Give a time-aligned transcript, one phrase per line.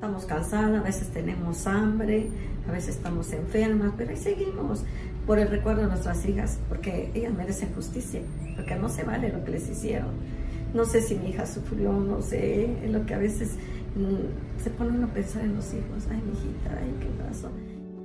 [0.00, 2.30] Estamos cansadas, a veces tenemos hambre,
[2.66, 4.82] a veces estamos enfermas, pero ahí seguimos
[5.26, 8.22] por el recuerdo de nuestras hijas, porque ellas merecen justicia,
[8.56, 10.08] porque no se vale lo que les hicieron.
[10.72, 13.56] No sé si mi hija sufrió, no sé, es lo que a veces
[13.94, 16.06] mm, se pone uno a pensar en los hijos.
[16.10, 17.50] Ay, mi hijita, ay, qué pasó.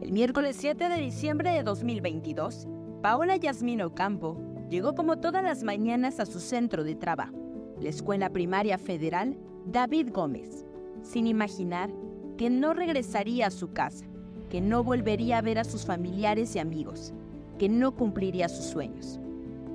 [0.00, 2.68] El miércoles 7 de diciembre de 2022,
[3.02, 4.40] Paola Yasmino Ocampo
[4.70, 7.36] llegó como todas las mañanas a su centro de trabajo,
[7.78, 9.36] la Escuela Primaria Federal
[9.66, 10.64] David Gómez,
[11.02, 11.90] sin imaginar
[12.36, 14.04] que no regresaría a su casa,
[14.50, 17.12] que no volvería a ver a sus familiares y amigos,
[17.58, 19.18] que no cumpliría sus sueños.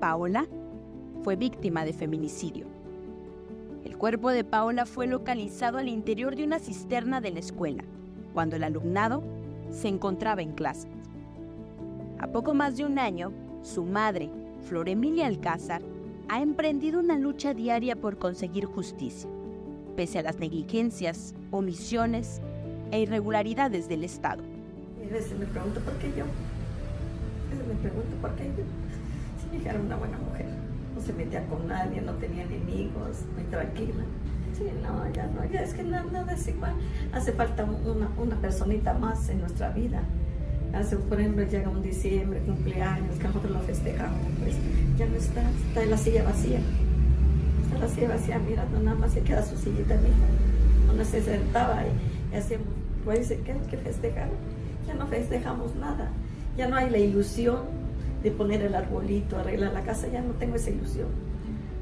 [0.00, 0.46] Paola
[1.22, 2.66] fue víctima de feminicidio.
[3.84, 7.84] El cuerpo de Paola fue localizado al interior de una cisterna de la escuela,
[8.32, 9.22] cuando el alumnado
[9.70, 10.88] se encontraba en clase.
[12.18, 13.32] A poco más de un año,
[13.62, 14.30] su madre,
[14.62, 15.82] Flor Emilia Alcázar,
[16.28, 19.28] ha emprendido una lucha diaria por conseguir justicia,
[19.92, 22.40] pese a las negligencias, omisiones
[22.90, 24.42] e irregularidades del Estado.
[25.04, 26.24] A veces me pregunto por qué yo.
[26.24, 28.64] A veces me pregunto por qué yo.
[29.50, 30.46] Si hija era una buena mujer,
[30.94, 34.04] no se metía con nadie, no tenía enemigos, muy tranquila.
[34.56, 36.74] Sí, no, ya no, ya es que nada, nada es igual.
[37.12, 40.02] Hace falta una, una personita más en nuestra vida.
[40.74, 44.56] Hace, por ejemplo, llega un diciembre, cumpleaños, que nosotros lo festejamos, pues
[44.96, 46.60] ya no está, está en la silla vacía.
[47.82, 50.26] La silla vacía mirando, nada más se queda su sillita misma,
[50.86, 52.68] donde se sentaba y, y hacíamos,
[53.04, 54.28] pues ¿qué hay que festejar?
[54.86, 56.12] Ya no festejamos nada,
[56.56, 57.62] ya no hay la ilusión
[58.22, 61.08] de poner el arbolito, arreglar la casa, ya no tengo esa ilusión.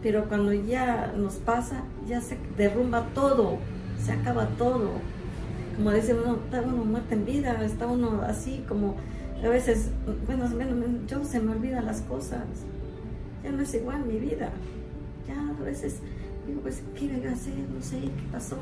[0.00, 3.58] Pero cuando ya nos pasa, ya se derrumba todo,
[4.00, 4.90] se acaba todo.
[5.74, 8.94] Como dice uno, está uno muerto en vida, está uno así como,
[9.44, 9.90] a veces,
[10.26, 10.46] bueno,
[11.08, 12.44] yo se me olvidan las cosas,
[13.42, 14.52] ya no es igual mi vida,
[15.28, 16.00] ya a veces
[16.46, 17.54] digo, pues, ¿qué voy a hacer?
[17.72, 18.56] No sé, ¿qué pasó?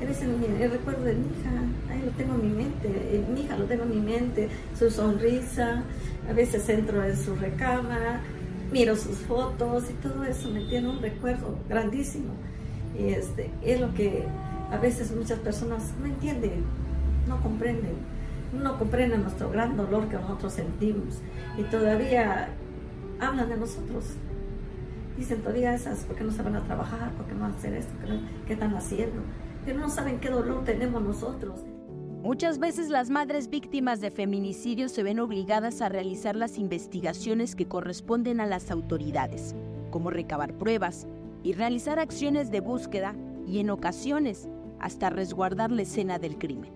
[0.00, 1.50] A veces el recuerdo de mi hija,
[1.90, 5.82] ahí lo tengo en mi mente, mi hija lo tengo en mi mente, su sonrisa,
[6.28, 8.20] a veces entro en su recámara,
[8.70, 12.32] miro sus fotos y todo eso me tiene un recuerdo grandísimo.
[12.96, 14.24] Y este, es lo que
[14.70, 16.64] a veces muchas personas no entienden,
[17.26, 17.96] no comprenden,
[18.52, 21.16] no comprenden nuestro gran dolor que nosotros sentimos
[21.56, 22.50] y todavía
[23.20, 24.04] hablan de nosotros.
[25.18, 27.10] Dicen todavía esas, ¿por qué no se a trabajar?
[27.14, 27.92] ¿Por qué no hacer esto?
[28.46, 29.20] ¿Qué están haciendo?
[29.64, 31.64] Pero no saben qué dolor tenemos nosotros.
[32.22, 37.66] Muchas veces las madres víctimas de feminicidio se ven obligadas a realizar las investigaciones que
[37.66, 39.56] corresponden a las autoridades,
[39.90, 41.08] como recabar pruebas
[41.42, 44.48] y realizar acciones de búsqueda y en ocasiones
[44.78, 46.70] hasta resguardar la escena del crimen,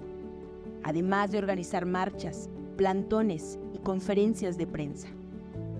[0.82, 5.08] además de organizar marchas, plantones y conferencias de prensa.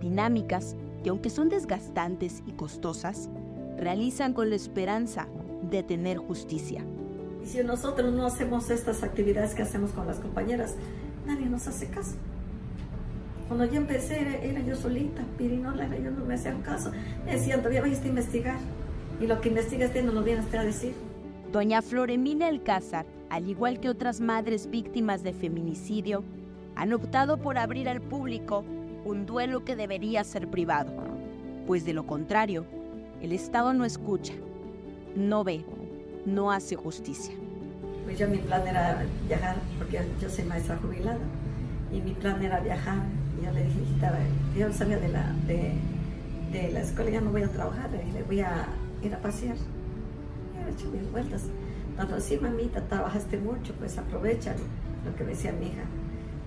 [0.01, 3.29] Dinámicas que aunque son desgastantes y costosas,
[3.77, 5.29] realizan con la esperanza
[5.71, 6.85] de tener justicia.
[7.43, 10.77] Y si nosotros no hacemos estas actividades que hacemos con las compañeras,
[11.27, 12.15] nadie nos hace caso.
[13.49, 16.91] Cuando yo empecé, era, yo solita, pirinola, yo no me hacían caso.
[17.25, 18.57] Me decían, todavía vais a investigar.
[19.21, 20.95] Y lo que investigaste no lo vienes a decir.
[21.53, 26.25] Doña Floremina Alcázar, al igual que otras madres víctimas de feminicidio,
[26.77, 28.65] han optado por abrir al público
[29.05, 30.93] un duelo que debería ser privado,
[31.67, 32.65] pues de lo contrario,
[33.21, 34.35] el Estado no escucha,
[35.17, 35.65] no ve,
[36.27, 37.35] no hace justicia.
[38.05, 41.21] Pues yo mi plan era viajar, porque yo soy maestra jubilada,
[41.93, 42.99] y mi plan era viajar.
[43.41, 43.81] Y yo le dije,
[44.59, 45.73] yo salía de la, de,
[46.53, 48.67] de la escuela, ya no voy a trabajar, le voy a
[49.03, 49.57] ir a pasear
[50.69, 51.43] hecho mis vueltas.
[51.97, 54.55] Cuando sí, mamita, trabajaste mucho, pues aprovecha
[55.05, 55.83] lo que decía mi hija.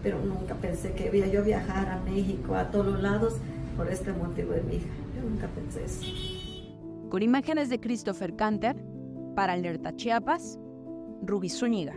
[0.06, 3.38] Pero nunca pensé que iba yo viajar a México, a todos lados,
[3.76, 4.86] por este motivo de mi hija.
[5.16, 6.06] Yo nunca pensé eso.
[7.10, 8.76] Con imágenes de Christopher Canter,
[9.36, 10.60] para Alerta Chiapas,
[11.24, 11.96] Ruby Zúñiga.